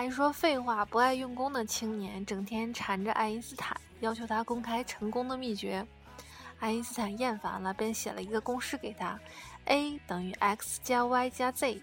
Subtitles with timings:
[0.00, 5.86] 爱说废话、不爱用功的青年整天缠着爱因斯坦，要求他公开成功的秘诀。
[6.58, 9.20] 爱因斯坦厌烦了，便写了一个公式给他
[9.66, 11.82] ：a 等于 x 加 y 加 z。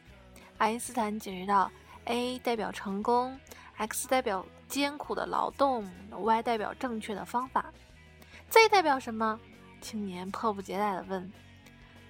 [0.57, 1.71] 爱因斯坦解释道
[2.05, 3.39] ：a 代表成功
[3.75, 7.71] ，x 代表艰苦的劳动，y 代表正确的方法。
[8.49, 9.39] z 代表什么？
[9.79, 11.32] 青年迫不及待地问。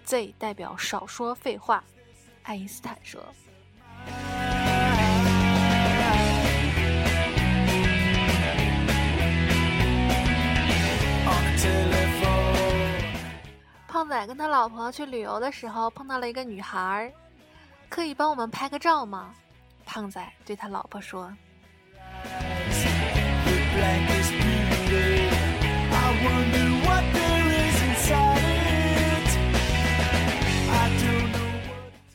[0.05, 1.83] z 代表少说废话。
[2.43, 3.21] 爱因斯坦说。
[14.07, 17.11] 胖仔跟他老婆去旅游的时候碰到了一个女孩，
[17.89, 19.35] 可以帮我们拍个照吗？
[19.85, 21.29] 胖仔对他老婆说。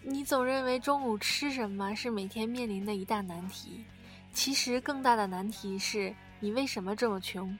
[0.02, 3.84] 你总认为中午吃什么是每天面临的一大难题，
[4.32, 7.54] 其实更大的难题是你为什么这么穷。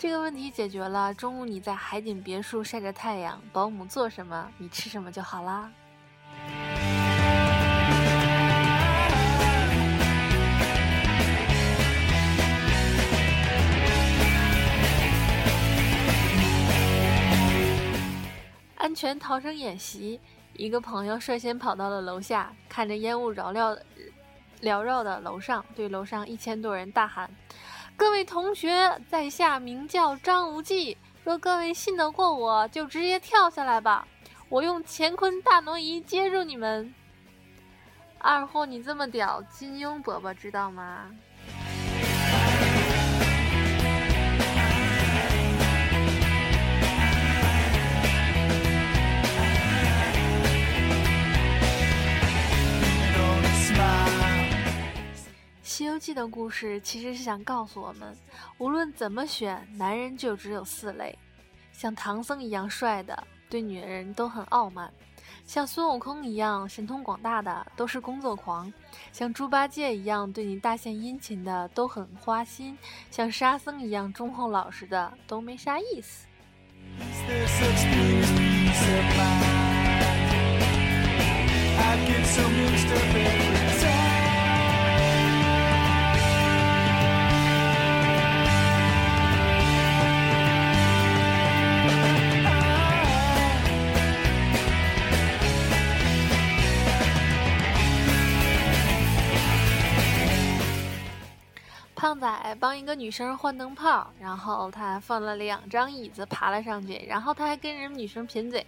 [0.00, 5.70] 这个问题解决了，中午你在海景别墅晒着太阳，保姆做什么你吃什么就好啦。
[18.76, 20.18] 安全逃生演习，
[20.54, 23.76] 一个朋友率先跑到了楼下，看着烟雾缭绕、
[24.62, 27.30] 缭绕的楼上，对楼上一千多人大喊。
[28.00, 30.96] 各位同学，在下名叫张无忌。
[31.22, 34.08] 若各位信得过我，就直接跳下来吧，
[34.48, 36.94] 我用乾坤大挪移接住你们。
[38.16, 41.10] 二货，你这么屌，金庸伯伯知道吗？
[55.70, 58.12] 《西游记》的故事其实是想告诉我们，
[58.58, 61.16] 无论怎么选，男人就只有四类：
[61.72, 64.90] 像唐僧一样帅的，对女人都很傲慢；
[65.46, 68.68] 像孙悟空一样神通广大的，都是工作狂；
[69.12, 72.76] 像猪八戒一样对你大献殷勤的，都很花心；
[73.12, 76.26] 像沙僧一样忠厚老实的，都没啥意思。
[102.00, 108.66] 胖仔帮一个女生换灯泡，然后他放了两张椅子，爬了上去，然后他还跟人女生贫嘴：“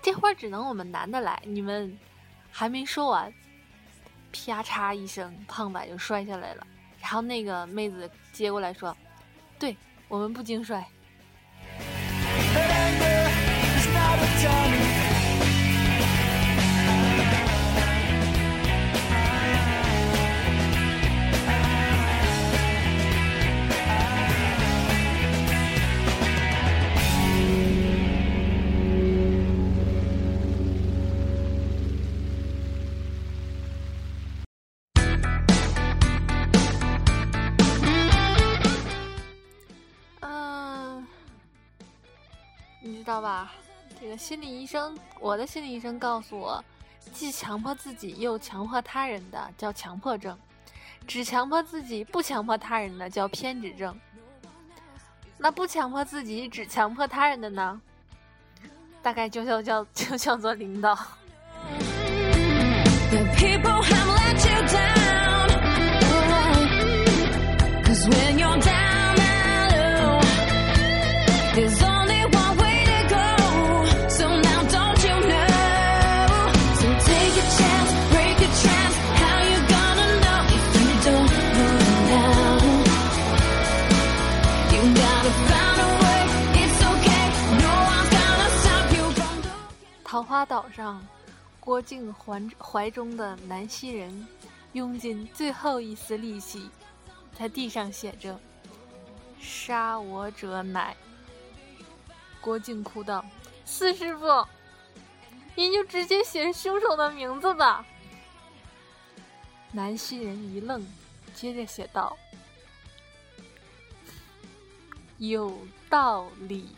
[0.00, 1.98] 这活只能我们男的来，你们
[2.52, 3.34] 还没说完。”
[4.30, 6.64] 啪嚓一声，胖仔就摔下来了。
[7.00, 8.96] 然后那个妹子接过来说
[9.58, 10.86] ：“对我们不经摔。”
[43.18, 43.52] 道吧？
[44.00, 46.64] 这个心理医生，我的心理医生告诉我，
[47.12, 50.38] 既强迫自己又强迫他人的叫强迫症，
[51.04, 53.98] 只强迫自己不强迫他人的叫偏执症。
[55.36, 57.80] 那不强迫自己只强迫他人的呢？
[59.02, 60.96] 大概就叫叫就叫做领导。
[90.38, 91.04] 花岛上，
[91.58, 94.24] 郭靖怀怀中的南溪人，
[94.72, 96.70] 用尽最后一丝力气，
[97.36, 98.38] 在地上写着
[99.42, 100.96] ：“杀我者乃。”
[102.40, 103.24] 郭靖哭道
[103.66, 104.46] ：“四师傅，
[105.56, 107.84] 您就直接写凶手的名字吧。”
[109.74, 110.86] 南溪人一愣，
[111.34, 112.16] 接着写道
[115.18, 115.52] ：“有
[115.90, 116.68] 道理。”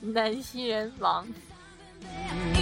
[0.00, 1.26] 南溪人亡。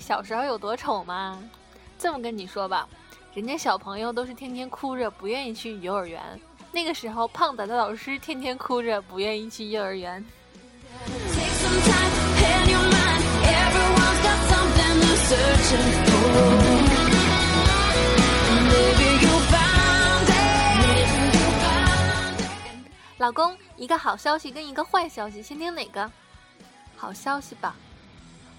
[0.00, 1.40] 小时候有多丑吗？
[1.98, 2.86] 这么跟你说吧，
[3.32, 6.20] 人家小朋友都是天天哭着不愿意去幼儿园，
[6.72, 10.22] 那个时候胖仔的老师天天哭着不愿意去幼儿园。
[23.18, 26.10] 老公，一个好消息跟一个坏消息，先听哪个？
[26.96, 27.74] 好消息吧，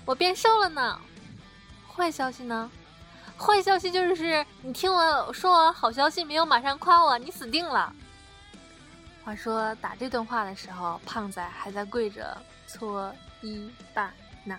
[0.05, 0.99] 我变瘦了呢。
[1.95, 2.69] 坏消息呢？
[3.37, 7.91] 坏消息就是你听我说完好消息没有马上夸我，你死定了。
[9.23, 12.37] 话说打这段话的时候，胖仔还在跪着
[12.67, 14.11] 搓衣板
[14.43, 14.57] 呢。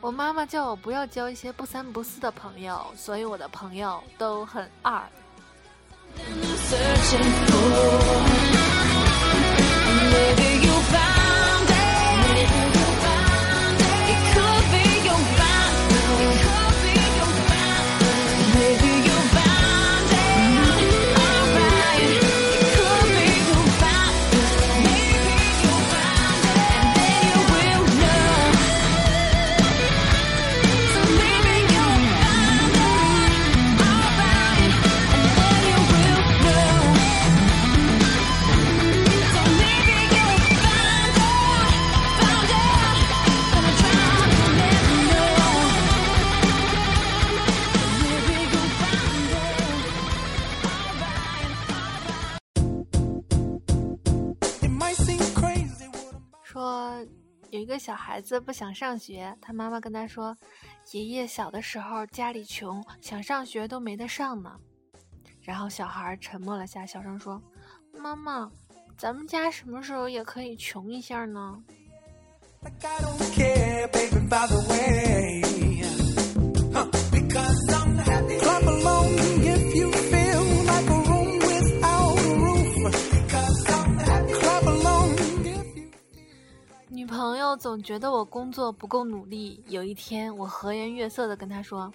[0.00, 5.02] 我妈妈叫我不要交一些不三不四的朋友，所以我的朋友都很二。
[57.50, 60.36] 有一个小孩子不想上学，他妈妈跟他说
[60.92, 64.56] ：“爷爷小的时候家里穷，想上学都没得上呢。”
[65.42, 67.42] 然后小孩沉默了下，小声说
[67.92, 68.48] ：“妈妈，
[68.96, 71.60] 咱们家什么时候也可以穷一下呢？”
[87.20, 89.62] 朋友总觉得我工作不够努力。
[89.68, 91.92] 有一天，我和颜悦色地跟他说：“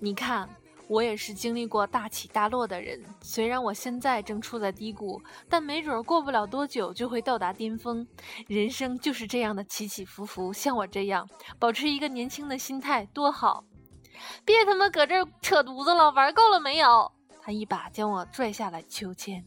[0.00, 0.48] 你看，
[0.88, 2.98] 我也是经历过大起大落的人。
[3.20, 8.06] 虽然我现在正处在低谷，但没准过不了多久就会到达巅峰。
[8.48, 10.50] 人生就是这样的起起伏伏。
[10.54, 13.62] 像我这样，保持一个年轻的心态多好！
[14.46, 17.12] 别他妈搁这扯犊子了，玩够了没有？”
[17.44, 19.44] 他一把将我拽下了秋千。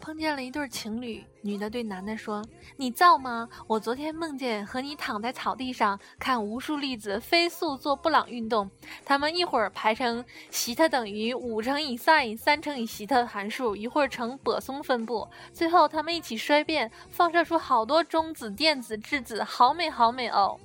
[0.00, 2.42] 碰见了一对情侣，女的对男的说
[2.76, 3.48] ：“你造吗？
[3.68, 8.68] 我昨天梦见和你躺在草地上，看无数粒子飞速做布朗运动，
[9.04, 20.58] 他们一会儿排成西塔等于五乘以 sin 三乘以西塔的函数，一会儿成泊松分布，最后他们一起衰变，放射出好多中子、电子、质子，好美好美哦！”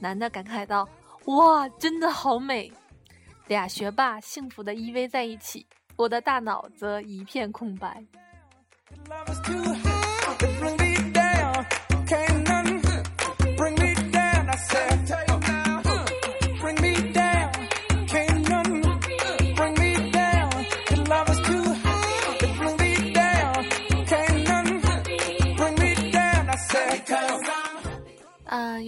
[0.00, 0.88] 男的感慨道
[1.26, 2.72] ：“哇，真的好美。”
[3.48, 8.04] 俩学霸幸福的依偎在一起，我的大脑则一片空白。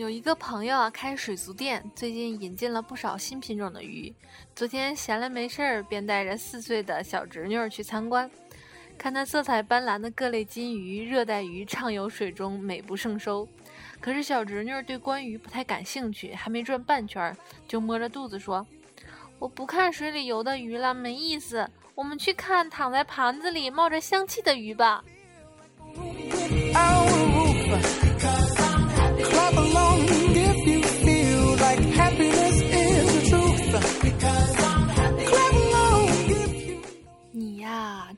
[0.00, 4.10] 有一个朋友啊，开水族店，最近引进了不少新品种的鱼。
[4.56, 8.30] 昨天闲了没事儿，便带着四岁的小侄女去参观，
[8.96, 13.46] 看那色彩斑斓的各类金鱼、热带鱼畅游水中，美不胜收。
[14.00, 17.36] 可是小侄女对关鱼不太感兴趣，还没转半圈，
[17.68, 18.66] 就摸着肚子说
[19.38, 21.68] ：“我不看水里游的鱼了，没意思。
[21.94, 25.04] 我们去看躺在盘子里冒着香气的鱼吧。”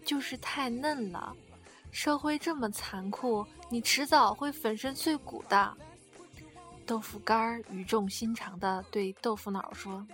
[0.04, 1.34] 就是太嫩了，
[1.90, 5.72] 社会这么残酷，你迟早会粉身碎骨的。
[6.84, 10.04] 豆腐干儿语重心长的对豆腐脑说：“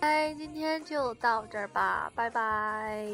[0.00, 3.06] 哎，今天就到这儿吧，拜拜。”